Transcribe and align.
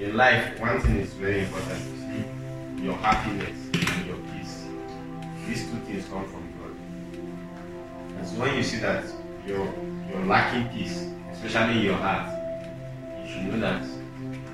in 0.00 0.16
life, 0.16 0.58
one 0.58 0.80
thing 0.80 0.96
is 0.96 1.12
very 1.12 1.40
important 1.40 1.78
to 1.78 1.94
see 2.00 2.82
your 2.82 2.96
happiness 2.96 3.56
and 3.74 4.06
your 4.06 4.16
peace. 4.32 4.64
These 5.46 5.70
two 5.70 5.76
things 5.80 6.06
come 6.08 6.24
from 6.24 6.48
God. 6.56 6.74
And 8.16 8.26
so 8.26 8.40
when 8.40 8.56
you 8.56 8.62
see 8.62 8.78
that 8.78 9.04
you're, 9.46 9.70
you're 10.08 10.24
lacking 10.24 10.68
peace, 10.70 11.06
especially 11.32 11.80
in 11.80 11.84
your 11.84 11.96
heart, 11.96 12.32
you 13.22 13.30
should 13.30 13.44
know 13.44 13.60
that 13.60 13.84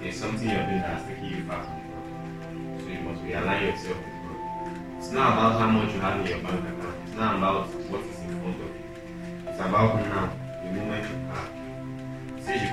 there's 0.00 0.16
something 0.16 0.48
you're 0.48 0.66
doing 0.66 0.80
that's 0.80 1.06
taking 1.06 1.26
you 1.26 1.44
far 1.44 1.62
from 1.62 1.78
God. 1.78 2.82
So 2.82 2.88
you 2.88 3.00
must 3.00 3.22
realign 3.22 3.70
yourself 3.70 3.98
with 3.98 4.16
God. 4.26 4.98
It's 4.98 5.10
not 5.12 5.32
about 5.32 5.60
how 5.60 5.70
much 5.70 5.94
you 5.94 6.00
have 6.00 6.20
in 6.22 6.26
your 6.26 6.38
bank 6.40 6.58
account. 6.58 6.96
It's 7.06 7.16
not 7.16 7.36
about 7.36 7.68
what 7.68 8.00
is 8.00 8.18
in 8.18 8.40
front 8.40 8.60
of 8.60 8.66
you. 8.66 9.46
It's 9.46 9.60
about 9.60 9.94
now, 9.94 10.32
the 10.64 10.72
moment 10.72 11.25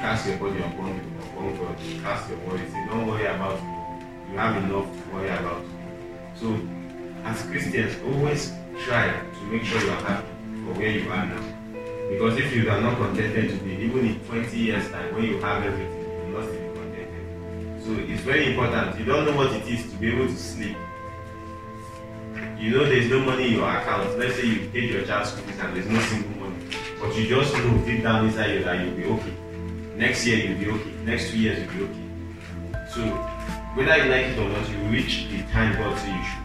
cast 0.04 0.28
your 0.28 0.36
body 0.36 0.60
upon, 0.60 1.00
upon 1.32 1.56
God. 1.56 1.78
Cast 2.04 2.30
your 2.30 2.38
worries. 2.40 2.70
Say, 2.74 2.86
don't 2.90 3.08
worry 3.08 3.26
about. 3.26 3.58
You 4.30 4.38
have 4.38 4.62
enough 4.62 4.84
to 4.84 5.14
worry 5.14 5.30
about. 5.30 5.64
So, 6.36 6.60
as 7.24 7.42
Christians, 7.44 7.96
always 8.04 8.52
try 8.84 9.14
to 9.14 9.42
make 9.50 9.64
sure 9.64 9.80
you 9.80 9.92
are 9.92 10.04
happy 10.04 10.28
for 10.66 10.74
where 10.78 10.92
you 10.92 11.10
are 11.10 11.26
now. 11.26 11.44
Because 12.10 12.38
if 12.38 12.54
you 12.54 12.70
are 12.70 12.82
not 12.82 12.98
contented 12.98 13.52
today, 13.52 13.78
even 13.82 14.06
in 14.06 14.20
20 14.26 14.58
years' 14.58 14.92
time, 14.92 15.16
when 15.16 15.24
you 15.24 15.40
have 15.40 15.64
everything, 15.64 16.02
you 16.02 16.34
will 16.34 16.42
not 16.42 16.50
still 16.50 16.74
be 16.74 16.80
contented. 16.80 17.84
So 17.86 18.14
it's 18.14 18.24
very 18.24 18.50
important. 18.52 19.00
You 19.00 19.06
don't 19.06 19.24
know 19.26 19.38
what 19.38 19.54
it 19.54 19.66
is 19.70 19.90
to 19.90 19.98
be 20.00 20.12
able 20.12 20.28
to 20.28 20.36
sleep. 20.36 20.76
You 22.60 22.72
know 22.72 22.84
there's 22.84 23.10
no 23.10 23.22
money 23.22 23.48
in 23.48 23.54
your 23.54 23.70
account. 23.70 24.20
Let's 24.20 24.36
say 24.36 24.48
you 24.48 24.68
paid 24.68 24.90
your 24.90 25.06
child's 25.06 25.32
school 25.32 25.46
fees 25.46 25.60
and 25.62 25.74
there's 25.74 25.88
no 25.88 26.00
single 26.02 26.42
money. 26.44 26.66
But 27.00 27.16
you 27.16 27.26
just 27.26 27.54
know 27.54 27.78
deep 27.86 28.04
down 28.04 28.26
inside 28.26 28.52
you 28.52 28.64
that 28.66 28.84
you'll 28.84 28.98
be 28.98 29.06
okay. 29.06 29.34
Next 29.96 30.26
year 30.26 30.38
you'll 30.38 30.60
be 30.60 30.70
okay. 30.70 30.92
Next 31.06 31.30
two 31.30 31.38
years 31.40 31.60
you'll 31.60 31.88
be 31.88 31.94
okay. 31.94 32.00
So 32.94 33.02
whether 33.76 33.98
you 33.98 34.12
like 34.12 34.26
it 34.28 34.40
or 34.40 34.50
not, 34.50 34.70
you 34.70 34.78
reach 34.90 35.28
the 35.30 35.44
time 35.52 35.74
God 35.78 35.98
says 35.98 36.10
you 36.10 36.24
should 36.24 36.44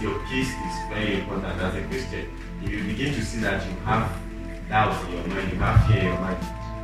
your 0.00 0.18
peace 0.28 0.48
is 0.50 0.76
very 0.88 1.20
important 1.20 1.60
as 1.60 1.74
a 1.74 1.82
Christian. 1.88 2.30
If 2.62 2.70
you 2.70 2.84
begin 2.84 3.14
to 3.14 3.24
see 3.24 3.40
that 3.40 3.64
you 3.66 3.72
have 3.80 4.12
doubts 4.68 5.04
in 5.06 5.12
your 5.12 5.26
mind, 5.26 5.52
you 5.52 5.58
have 5.58 5.86
fear 5.86 5.98
in 5.98 6.06
your 6.06 6.18
mind, 6.18 6.38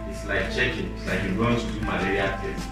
it's 0.08 0.24
like 0.26 0.52
checking. 0.54 0.94
It's 0.96 1.06
like 1.06 1.22
you're 1.22 1.36
going 1.36 1.58
to 1.58 1.66
do 1.66 1.80
malaria 1.80 2.38
test. 2.42 2.68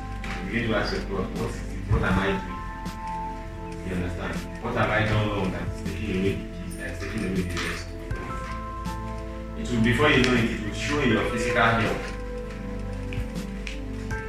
You 0.46 0.52
begin 0.52 0.70
to 0.70 0.76
ask 0.76 0.92
yourself, 0.92 1.10
what 1.10 1.50
is 1.50 1.56
it? 1.56 1.62
What 1.92 2.02
am 2.02 2.18
I 2.18 2.26
doing? 2.40 3.88
You 3.88 3.94
understand? 3.96 4.34
What 4.62 4.74
have 4.74 4.90
I 4.90 5.04
done 5.04 5.28
wrong 5.30 5.52
that 5.52 5.68
is 5.68 5.82
taking 5.82 6.20
away 6.20 6.32
the 6.32 6.44
peace, 6.58 6.76
that 6.78 6.90
is 6.90 6.98
taking 6.98 7.24
away 7.26 7.42
the 7.42 7.68
rest? 7.68 7.79
It 9.72 9.84
before 9.84 10.10
you 10.10 10.22
know 10.24 10.34
it, 10.34 10.50
it 10.50 10.66
will 10.66 10.74
show 10.74 10.98
in 10.98 11.10
your 11.10 11.30
physical 11.30 11.62
health. 11.62 12.12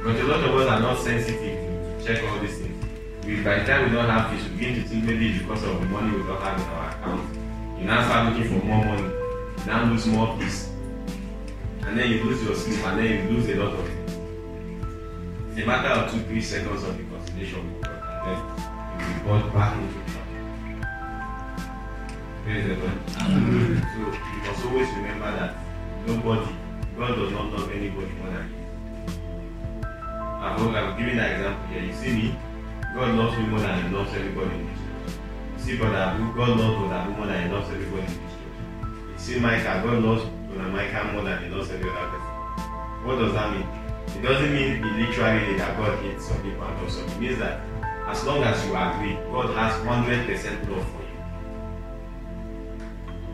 But 0.04 0.14
a 0.14 0.24
lot 0.24 0.40
of 0.44 0.54
us 0.54 0.68
are 0.68 0.80
not 0.80 0.98
sensitive 0.98 1.98
to 1.98 2.06
check 2.06 2.22
all 2.30 2.38
these 2.38 2.58
things. 2.58 2.84
We, 3.26 3.42
by 3.42 3.58
the 3.58 3.64
time 3.64 3.90
we 3.90 3.96
don't 3.96 4.08
have 4.08 4.30
peace, 4.30 4.44
we 4.44 4.50
begin 4.56 4.74
to 4.76 4.88
think 4.88 5.04
maybe 5.04 5.30
it's 5.30 5.42
because 5.42 5.64
of 5.64 5.80
the 5.80 5.86
money 5.86 6.16
we 6.16 6.22
don't 6.22 6.40
have 6.40 6.60
in 6.60 6.66
our 6.66 6.90
account. 6.90 7.36
You 7.76 7.84
now 7.86 8.04
start 8.04 8.32
looking 8.32 8.60
for 8.60 8.64
more 8.64 8.84
money. 8.84 9.02
You 9.02 9.66
now 9.66 9.84
lose 9.84 10.06
more 10.06 10.38
peace. 10.38 10.70
And 11.82 11.98
then 11.98 12.08
you 12.08 12.22
lose 12.22 12.42
your 12.44 12.54
sleep, 12.54 12.86
and 12.86 12.98
then 13.00 13.06
you 13.10 13.36
lose 13.36 13.48
a 13.48 13.54
lot 13.56 13.74
of 13.74 13.84
things. 13.84 14.12
It's 15.50 15.62
a 15.62 15.66
matter 15.66 15.88
of 15.88 16.12
two, 16.12 16.20
three 16.22 16.40
seconds 16.40 16.84
of 16.84 16.96
the 16.96 17.02
God, 17.02 17.28
and 17.30 17.40
then 17.40 17.46
you 19.00 19.22
brought 19.24 19.52
back 19.52 19.76
into 19.76 19.98
God. 20.12 20.21
Praise 22.44 22.66
the 22.66 22.74
Lord. 22.74 22.98
So 23.08 23.22
you 23.22 24.42
must 24.42 24.64
always 24.66 24.88
remember 24.88 25.30
that 25.30 25.56
nobody, 26.08 26.52
God 26.98 27.14
does 27.14 27.30
not 27.30 27.52
love 27.52 27.70
anybody 27.70 28.10
more 28.18 28.30
than 28.32 28.50
you. 28.50 29.86
I 29.86 30.58
hope 30.58 30.74
I'm 30.74 30.98
giving 30.98 31.18
that 31.18 31.36
example 31.38 31.66
here. 31.68 31.82
You 31.84 31.94
see 31.94 32.12
me, 32.12 32.36
God 32.96 33.14
loves 33.14 33.38
me 33.38 33.46
more 33.46 33.60
than 33.60 33.84
He 33.84 33.94
loves 33.94 34.12
everybody 34.12 34.56
in 34.56 34.66
this 34.66 34.76
church. 34.76 35.14
You 35.56 35.62
see 35.62 35.76
Brother 35.76 36.18
God 36.34 36.48
loves 36.58 36.78
Brother 36.80 37.10
more 37.10 37.26
than 37.26 37.46
He 37.46 37.54
loves 37.54 37.70
everybody 37.70 38.02
in 38.02 38.06
this 38.08 38.16
church. 38.16 38.58
You 39.12 39.18
see 39.18 39.38
Micah, 39.38 39.80
God 39.86 40.02
loves 40.02 40.24
Brother 40.50 40.68
Micah 40.70 41.12
more 41.12 41.22
than 41.22 41.44
He 41.44 41.48
loves 41.48 41.70
every 41.70 41.90
other 41.90 42.10
person. 42.10 43.06
What 43.06 43.16
does 43.20 43.32
that 43.34 43.54
mean? 43.54 43.68
It 44.18 44.22
doesn't 44.26 44.52
mean 44.52 44.82
literally 44.82 45.58
that 45.58 45.76
God 45.78 45.96
hates 46.02 46.26
some 46.26 46.42
people 46.42 46.64
and 46.64 46.82
loves 46.82 46.96
some. 46.96 47.08
It 47.08 47.20
means 47.20 47.38
that 47.38 47.60
as 48.08 48.24
long 48.24 48.42
as 48.42 48.58
you 48.66 48.74
agree, 48.74 49.14
God 49.30 49.54
has 49.54 49.78
100% 49.86 50.68
love 50.68 50.84
for 50.90 51.01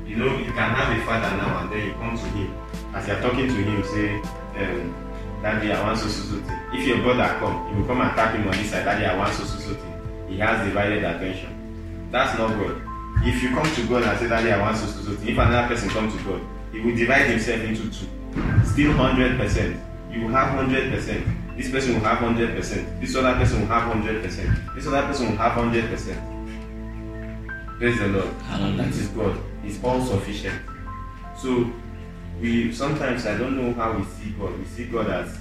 you. 0.08 0.16
Know, 0.16 0.38
you 0.38 0.52
can 0.52 0.70
have 0.74 0.96
a 0.96 1.04
father 1.04 1.36
now 1.36 1.60
and 1.60 1.72
then 1.72 1.86
you 1.86 1.92
come 1.94 2.16
to 2.16 2.24
him. 2.24 2.54
As 2.94 3.06
you're 3.06 3.20
talking 3.20 3.46
to 3.46 3.54
him, 3.54 3.82
say, 3.84 4.16
um, 4.56 4.94
Daddy, 5.42 5.70
I 5.72 5.82
want 5.82 5.98
so 5.98 6.08
so 6.08 6.22
so 6.24 6.40
thing. 6.42 6.58
If 6.72 6.86
your 6.86 6.98
brother 7.02 7.28
come, 7.38 7.68
he 7.68 7.80
will 7.80 7.86
come 7.86 8.00
and 8.00 8.10
tap 8.16 8.34
him 8.34 8.46
on 8.48 8.52
this 8.52 8.70
side, 8.70 8.84
Daddy, 8.84 9.04
I 9.06 9.16
want 9.16 9.32
so 9.34 9.44
so 9.44 9.58
so 9.58 9.74
thing. 9.74 10.26
He 10.28 10.38
has 10.38 10.66
divided 10.66 11.04
attention. 11.04 12.08
That's 12.10 12.36
not 12.38 12.48
God. 12.58 12.82
If 13.22 13.42
you 13.42 13.50
come 13.50 13.72
to 13.74 13.86
God 13.86 14.02
and 14.04 14.18
say, 14.18 14.28
Daddy, 14.28 14.50
I 14.50 14.60
want 14.60 14.76
so 14.78 14.86
so 14.86 15.02
so 15.02 15.14
thing, 15.14 15.28
if 15.28 15.38
another 15.38 15.68
person 15.68 15.90
comes 15.90 16.16
to 16.16 16.22
God, 16.24 16.40
he 16.72 16.80
will 16.80 16.96
divide 16.96 17.30
himself 17.30 17.60
into 17.60 17.82
two. 17.84 18.06
Still 18.64 18.92
100%. 18.94 19.80
You 20.12 20.22
will 20.22 20.30
have 20.30 20.58
100%. 20.58 21.56
This 21.56 21.70
person 21.70 21.94
will 21.94 22.00
have 22.00 22.18
100%. 22.18 23.00
This 23.00 23.14
other 23.16 23.34
person 23.38 23.60
will 23.60 23.68
have 23.68 23.92
100%. 23.92 24.74
This 24.74 24.86
other 24.86 25.02
person 25.06 25.30
will 25.30 25.36
have 25.36 25.52
100%. 25.52 26.38
Praise 27.78 27.98
the 27.98 28.08
Lord. 28.08 28.32
Hallelujah. 28.42 28.76
That 28.76 28.88
is 28.88 29.08
God. 29.08 29.38
He's 29.62 29.82
all 29.82 30.00
sufficient. 30.04 30.60
So 31.36 31.70
we 32.40 32.72
sometimes 32.72 33.26
I 33.26 33.36
don't 33.36 33.56
know 33.56 33.72
how 33.74 33.96
we 33.96 34.04
see 34.04 34.30
God. 34.30 34.58
We 34.58 34.64
see 34.64 34.84
God 34.86 35.08
as 35.10 35.38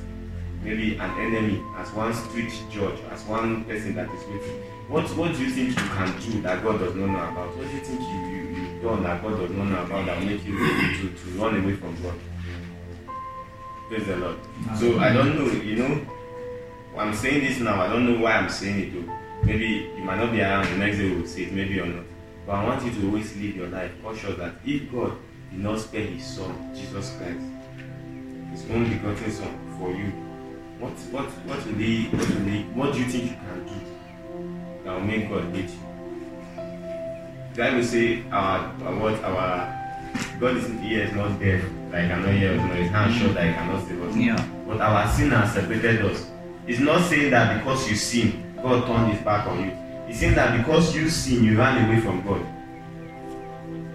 maybe 0.64 0.96
an 0.98 1.12
enemy, 1.20 1.64
as 1.78 1.92
one 1.92 2.14
strict 2.14 2.54
judge, 2.72 3.00
as 3.12 3.24
one 3.26 3.64
person 3.66 3.96
that 3.96 4.10
is 4.10 4.24
waiting. 4.26 4.62
What 4.88 5.04
what 5.18 5.34
do 5.34 5.44
you 5.44 5.50
think 5.50 5.70
you 5.70 5.76
can 5.76 6.20
do 6.20 6.42
that 6.42 6.64
God 6.64 6.80
does 6.80 6.96
not 6.96 7.08
know 7.10 7.30
about? 7.30 7.56
What 7.58 7.68
do 7.68 7.74
you 7.74 7.82
think 7.82 8.02
you, 8.02 8.20
you, 8.30 8.62
you've 8.62 8.84
done 8.84 9.04
that 9.04 9.22
God 9.22 9.38
does 9.38 9.52
not 9.52 9.66
know 9.66 9.84
about 9.84 10.06
that 10.06 10.24
make 10.24 10.46
you 10.46 10.58
to, 10.58 11.10
to 11.10 11.30
run 11.40 11.62
away 11.62 11.76
from 11.76 12.02
God? 12.02 12.16
Praise 13.90 14.06
the 14.06 14.18
Lord. 14.18 14.38
So 14.78 15.00
I 15.00 15.14
don't 15.14 15.38
know, 15.38 15.52
you 15.62 15.76
know, 15.78 16.02
I'm 16.98 17.14
saying 17.14 17.44
this 17.46 17.60
now, 17.60 17.82
I 17.82 17.88
don't 17.88 18.06
know 18.06 18.20
why 18.20 18.34
I'm 18.34 18.50
saying 18.50 18.80
it 18.80 18.94
though. 18.94 19.14
Maybe 19.44 19.92
you 19.96 20.04
might 20.04 20.18
not 20.18 20.32
be 20.32 20.42
around 20.42 20.66
the 20.66 20.78
next 20.78 20.98
day 20.98 21.10
we'll 21.10 21.28
see 21.28 21.44
it, 21.44 21.54
maybe 21.54 21.80
or 21.80 21.86
not. 21.86 22.04
But 22.48 22.54
I 22.54 22.64
want 22.64 22.86
you 22.86 22.92
to 22.92 23.08
always 23.08 23.36
live 23.36 23.58
your 23.58 23.68
life 23.68 23.92
cautious 24.02 24.38
that 24.38 24.54
if 24.66 24.90
God 24.90 25.18
did 25.52 25.60
not 25.60 25.82
spare 25.82 26.06
his 26.06 26.26
son, 26.26 26.74
Jesus 26.74 27.14
Christ, 27.18 27.44
his 28.52 28.72
only 28.72 28.92
begotten 28.92 29.32
son 29.32 29.78
for 29.78 29.92
you, 29.92 30.14
what 30.80 30.94
what 31.12 31.26
what 31.26 31.66
will 31.66 31.74
he 31.74 32.06
what 32.06 32.30
will 32.30 32.46
he 32.46 32.64
what 32.74 32.94
do 32.94 33.00
you 33.00 33.06
think 33.06 33.24
you 33.32 33.36
can 33.36 33.66
do 33.66 34.84
that 34.86 34.94
will 34.94 35.02
make 35.02 35.30
God 35.30 35.54
hate 35.54 35.70
you? 35.70 35.80
The 37.54 37.64
Bible 37.64 37.84
say 37.84 38.24
our, 38.32 38.60
what 38.96 39.22
our 39.26 39.78
God 40.40 40.56
is 40.56 40.70
ear 40.84 41.04
is 41.04 41.14
not 41.14 41.38
deaf, 41.42 41.62
that 41.92 42.04
he 42.04 42.08
cannot 42.08 42.32
hear 42.32 42.54
us, 42.54 42.66
nor 42.66 42.76
his 42.76 42.92
hand 42.92 43.14
short 43.14 43.34
that 43.34 43.48
he 43.48 43.54
cannot 43.54 43.86
save 43.86 44.02
us. 44.04 44.16
Yeah. 44.16 44.48
But 44.66 44.80
our 44.80 45.06
sin 45.10 45.32
has 45.32 45.54
separated 45.54 46.06
us. 46.06 46.30
It's 46.66 46.80
not 46.80 47.02
saying 47.10 47.32
that 47.32 47.58
because 47.58 47.90
you 47.90 47.98
sin, 47.98 48.56
God 48.64 48.86
turned 48.88 49.12
his 49.12 49.22
back 49.26 49.48
on 49.48 49.66
you. 49.66 49.87
It's 50.08 50.20
saying 50.20 50.36
that 50.36 50.58
because 50.58 50.96
you 50.96 51.10
sin, 51.10 51.44
you 51.44 51.58
ran 51.58 51.86
away 51.86 52.00
from 52.00 52.22
God. 52.26 52.42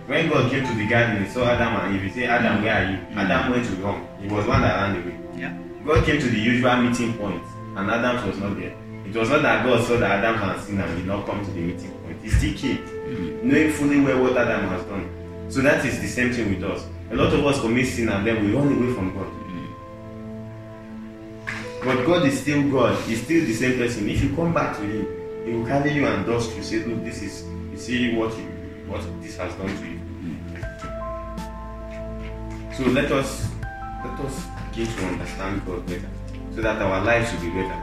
When 0.06 0.28
God 0.28 0.50
came 0.50 0.66
to 0.66 0.74
the 0.74 0.86
garden, 0.86 1.24
he 1.24 1.30
saw 1.30 1.46
Adam 1.46 1.74
and 1.76 1.96
Eve. 1.96 2.02
He 2.02 2.10
said, 2.20 2.28
Adam, 2.28 2.62
where 2.62 2.74
are 2.74 2.90
you? 2.90 2.98
Mm. 2.98 3.16
Adam 3.16 3.52
went 3.52 3.66
to 3.66 3.72
wrong. 3.76 4.06
He 4.20 4.28
was 4.28 4.46
one 4.46 4.60
that 4.60 4.76
ran 4.76 4.96
away. 5.00 5.16
Yeah. 5.36 5.56
God 5.86 6.04
came 6.04 6.20
to 6.20 6.28
the 6.28 6.38
usual 6.38 6.76
meeting 6.76 7.14
point, 7.14 7.42
and 7.76 7.90
Adam 7.90 8.28
was 8.28 8.38
not 8.38 8.58
there. 8.58 8.76
It 9.06 9.16
was 9.16 9.30
not 9.30 9.42
that 9.42 9.64
God 9.64 9.86
saw 9.86 9.96
that 9.98 10.22
Adam 10.22 10.36
had 10.36 10.60
sinned 10.60 10.80
and 10.80 10.96
did 10.96 11.06
not 11.06 11.24
come 11.24 11.42
to 11.44 11.50
the 11.50 11.60
meeting 11.60 11.90
point. 11.92 12.20
He 12.20 12.28
still 12.30 12.54
came, 12.54 12.78
mm. 12.78 13.42
knowing 13.42 13.72
fully 13.72 14.00
well 14.00 14.22
what 14.22 14.36
Adam 14.36 14.68
has 14.68 14.84
done. 14.84 15.08
So 15.48 15.60
that 15.60 15.84
is 15.84 16.00
the 16.00 16.08
same 16.08 16.32
thing 16.32 16.54
with 16.54 16.64
us. 16.70 16.86
A 17.10 17.14
lot 17.14 17.32
of 17.32 17.44
us 17.46 17.60
commit 17.60 17.86
sin 17.86 18.08
and 18.08 18.26
then 18.26 18.44
we 18.44 18.54
run 18.54 18.68
away 18.68 18.92
from 18.94 19.14
God. 19.14 19.26
Mm. 19.26 19.68
But 21.84 22.06
God 22.06 22.26
is 22.26 22.40
still 22.40 22.62
God. 22.70 23.00
He's 23.04 23.22
still 23.22 23.44
the 23.44 23.54
same 23.54 23.78
person. 23.78 24.08
If 24.08 24.22
you 24.22 24.34
come 24.34 24.52
back 24.52 24.76
to 24.76 24.82
Him, 24.82 25.06
He 25.44 25.52
will 25.52 25.66
carry 25.66 25.92
you 25.92 26.06
and 26.06 26.24
dust 26.26 26.54
you. 26.56 26.62
Say, 26.62 26.84
look, 26.84 27.04
this 27.04 27.22
is. 27.22 27.44
You 27.70 27.76
see 27.78 28.14
what 28.14 28.36
you, 28.36 28.44
what 28.86 29.02
this 29.22 29.36
has 29.36 29.54
done 29.54 29.68
to 29.68 29.86
you. 29.86 30.00
So 32.76 32.84
let 32.84 33.10
us 33.12 33.50
let 34.04 34.18
us 34.20 34.46
begin 34.70 34.86
to 34.96 35.04
understand 35.06 35.66
God 35.66 35.86
better, 35.86 36.08
so 36.54 36.62
that 36.62 36.80
our 36.80 37.04
lives 37.04 37.32
will 37.32 37.40
be 37.40 37.50
better. 37.50 37.80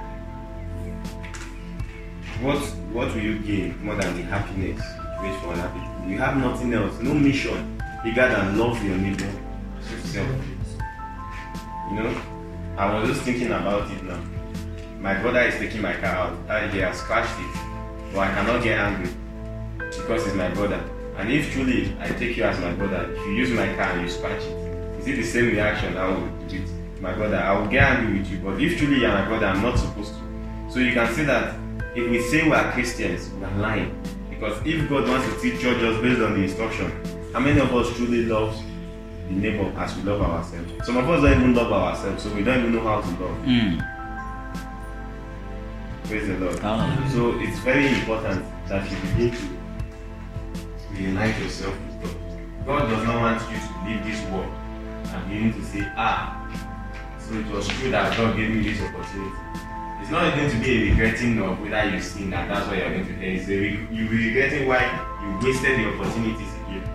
What 2.42 2.60
what 2.94 3.14
will 3.14 3.22
you 3.22 3.40
gain 3.40 3.84
more 3.84 3.96
than 3.96 4.16
the 4.16 4.24
happiness 4.24 4.82
you 5.22 5.30
wait 5.30 5.40
for 5.42 5.54
people? 5.54 6.08
You 6.08 6.18
have 6.18 6.38
nothing 6.38 6.74
else, 6.74 7.00
no 7.02 7.14
mission 7.14 7.80
bigger 8.04 8.30
than 8.30 8.58
love 8.58 8.84
your 8.84 8.98
neighbor 8.98 9.32
yourself. 9.92 10.28
You 11.92 11.96
know, 11.96 12.22
I 12.78 12.94
was 12.94 13.10
just 13.10 13.22
thinking 13.24 13.48
about 13.52 13.92
it 13.92 14.04
now. 14.04 14.39
My 15.00 15.20
brother 15.22 15.40
is 15.42 15.56
taking 15.56 15.82
my 15.82 15.94
car 15.94 16.16
out. 16.16 16.38
Uh, 16.50 16.68
He 16.70 16.80
has 16.80 16.98
scratched 17.00 17.40
it, 17.40 18.14
but 18.14 18.20
I 18.28 18.34
cannot 18.34 18.64
get 18.64 18.78
angry 18.78 19.10
because 19.78 20.26
he's 20.26 20.36
my 20.36 20.50
brother. 20.50 20.82
And 21.18 21.32
if 21.32 21.52
truly 21.52 21.96
I 22.00 22.08
take 22.10 22.36
you 22.38 22.44
as 22.44 22.60
my 22.60 22.72
brother, 22.74 23.12
if 23.12 23.26
you 23.28 23.34
use 23.34 23.50
my 23.52 23.68
car 23.76 23.92
and 23.94 24.02
you 24.02 24.10
scratch 24.10 24.42
it, 24.42 25.00
is 25.00 25.08
it 25.08 25.16
the 25.16 25.24
same 25.24 25.46
reaction 25.48 25.98
I 25.98 26.10
would 26.10 26.48
do 26.48 26.58
it? 26.58 26.70
my 27.02 27.14
brother, 27.14 27.38
I 27.38 27.58
will 27.58 27.68
get 27.68 27.82
angry 27.84 28.20
with 28.20 28.30
you. 28.30 28.40
But 28.40 28.60
if 28.62 28.78
truly 28.78 29.00
you're 29.00 29.10
my 29.12 29.26
brother, 29.26 29.46
I'm 29.46 29.62
not 29.62 29.80
supposed 29.80 30.14
to. 30.16 30.20
So 30.70 30.80
you 30.80 30.92
can 30.94 31.08
see 31.14 31.24
that 31.24 31.56
if 31.96 32.10
we 32.12 32.22
say 32.22 32.44
we 32.44 32.52
are 32.52 32.72
Christians, 32.74 33.30
we 33.30 33.44
are 33.46 33.56
lying. 33.58 33.96
Because 34.30 34.60
if 34.66 34.90
God 34.90 35.08
wants 35.08 35.26
to 35.34 35.42
teach 35.42 35.62
judge 35.62 35.82
us 35.82 36.02
based 36.02 36.22
on 36.22 36.34
the 36.34 36.44
instruction, 36.44 36.92
how 37.34 37.40
many 37.40 37.60
of 37.62 37.74
us 37.74 37.96
truly 37.96 38.26
love 38.26 38.54
the 39.30 39.34
neighbor 39.34 39.72
as 39.80 39.96
we 39.96 40.04
love 40.04 40.22
ourselves? 40.22 40.86
Some 40.86 40.98
of 40.98 41.10
us 41.10 41.22
don't 41.24 41.40
even 41.40 41.54
love 41.56 41.72
ourselves, 41.72 42.22
so 42.24 42.34
we 42.36 42.44
don't 42.44 42.60
even 42.60 42.74
know 42.76 42.82
how 42.84 43.00
to 43.00 43.08
love. 43.08 43.38
Mm. 43.46 43.80
Praise 46.10 46.28
the 46.28 46.40
Lord. 46.40 46.58
So 47.12 47.40
it's 47.40 47.60
very 47.60 47.86
important 47.86 48.44
that 48.68 48.90
you 48.90 48.98
begin 48.98 49.30
to 49.30 49.48
reunite 50.92 51.40
yourself 51.40 51.78
with 51.86 52.02
God. 52.02 52.66
God 52.66 52.90
does 52.90 53.04
not 53.04 53.22
want 53.22 53.52
you 53.52 53.60
to 53.60 53.86
leave 53.86 54.04
this 54.04 54.20
world 54.32 54.52
and 55.06 55.30
begin 55.30 55.54
to 55.54 55.64
say, 55.64 55.86
ah, 55.96 56.34
so 57.20 57.36
it 57.36 57.46
was 57.52 57.68
true 57.68 57.92
that 57.92 58.18
God 58.18 58.36
gave 58.36 58.50
me 58.50 58.64
this 58.64 58.82
opportunity. 58.82 59.38
It's 60.02 60.10
not 60.10 60.36
going 60.36 60.50
to 60.50 60.58
be 60.58 60.72
a 60.78 60.90
regretting 60.90 61.40
of 61.44 61.62
whether 61.62 61.90
you 61.92 62.02
sin 62.02 62.34
and 62.34 62.50
that's 62.50 62.68
why 62.68 62.78
you're 62.78 62.92
going 62.92 63.06
to. 63.06 63.24
It's 63.24 63.48
a 63.48 63.60
re- 63.60 63.88
you'll 63.92 64.10
be 64.10 64.30
regretting 64.30 64.68
why 64.68 64.82
you 65.22 65.48
wasted 65.48 65.80
the 65.80 65.94
opportunities 65.94 66.54
again. 66.66 66.90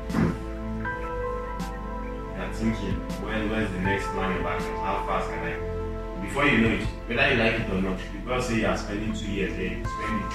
You're 2.37 2.53
thinking, 2.53 2.95
when 3.23 3.49
when's 3.49 3.71
the 3.71 3.79
next 3.79 4.07
of 4.07 4.17
action? 4.19 4.75
How 4.83 5.07
fast 5.07 5.31
can 5.31 5.39
I? 5.39 5.84
Before 6.25 6.47
you 6.47 6.59
know 6.59 6.71
it, 6.75 6.83
whether 7.07 7.31
you 7.31 7.37
like 7.43 7.61
it 7.61 7.71
or 7.71 7.81
not, 7.83 7.99
God 8.27 8.43
say 8.43 8.61
you 8.61 8.67
are 8.67 8.77
spending 8.77 9.13
two 9.13 9.31
years 9.31 9.53
there, 9.55 9.79
you 9.79 9.85
spend 9.85 10.25
it. 10.25 10.33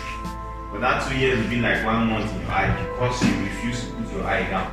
But 0.71 0.81
that 0.81 1.09
two 1.09 1.17
years 1.17 1.39
will 1.39 1.49
be 1.49 1.59
like 1.59 1.83
one 1.85 2.07
month 2.07 2.31
in 2.31 2.41
your 2.41 2.51
eye 2.51 2.71
because 2.93 3.23
you 3.23 3.43
refuse 3.43 3.85
to 3.85 3.91
put 3.93 4.13
your 4.13 4.23
eye 4.23 4.49
down. 4.49 4.71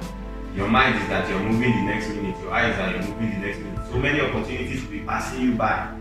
Your 0.54 0.68
mind 0.68 0.96
is 1.02 1.08
that 1.08 1.28
you're 1.28 1.40
moving 1.40 1.70
the 1.70 1.82
next 1.82 2.08
minute, 2.08 2.38
your 2.40 2.52
eyes 2.52 2.78
are 2.78 2.90
you're 2.90 3.02
moving 3.02 3.30
the 3.40 3.46
next 3.46 3.58
minute. 3.58 3.86
So 3.90 3.98
many 3.98 4.20
opportunities 4.20 4.82
will 4.82 4.90
be 4.90 5.00
passing 5.00 5.42
you 5.42 5.54
by. 5.54 5.92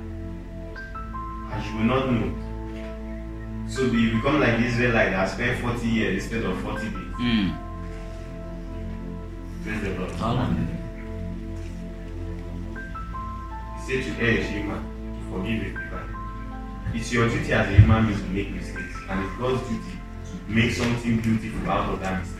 And 1.52 1.66
you 1.66 1.76
will 1.78 1.86
not 1.86 2.12
know. 2.12 2.46
So 3.68 3.84
you 3.84 4.16
become 4.16 4.40
like 4.40 4.58
this 4.58 4.78
the 4.78 4.84
Israelite 4.86 5.12
that 5.12 5.30
spent 5.30 5.60
40 5.62 5.88
years 5.88 6.24
instead 6.24 6.44
of 6.44 6.62
40 6.62 6.84
days. 6.84 6.94
Mm. 6.94 7.58
Praise 9.64 9.82
the 9.82 9.90
Lord. 10.00 10.12
Hallelujah. 10.12 10.78
He 13.76 14.02
said 14.02 14.16
to 14.16 14.22
err 14.22 14.38
is 14.38 14.48
human, 14.48 14.80
to 14.80 15.05
forgive 15.32 15.64
divine. 15.74 16.16
It's 16.94 17.12
your 17.12 17.30
duty 17.30 17.52
as 17.54 17.68
a 17.68 17.78
human 17.78 18.08
being 18.08 18.20
to 18.20 18.26
make 18.30 18.52
mistakes, 18.52 18.96
and 19.10 19.26
it's 19.26 19.38
God's 19.38 19.62
duty 19.70 20.00
to 20.26 20.52
make 20.52 20.72
something 20.72 21.20
beautiful 21.20 21.70
out 21.70 21.94
of 21.94 22.00
that 22.02 22.22
mistake. 22.22 22.35